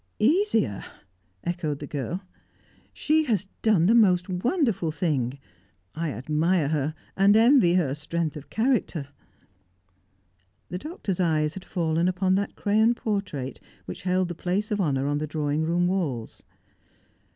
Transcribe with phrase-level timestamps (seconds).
[0.17, 0.83] "Easier!"
[1.43, 2.21] echoed the girl.
[2.91, 5.37] "She has done the most wonderful thing!
[5.93, 9.09] I admire her, and envy her strength of character."
[10.69, 15.05] The Doctor's eyes had fallen upon that crayon portrait which held the place of honour
[15.05, 16.41] on the drawing room walls.